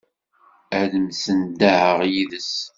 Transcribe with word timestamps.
Ad 0.79 0.91
msenḍaḥeɣ 1.05 1.99
yid-s. 2.13 2.53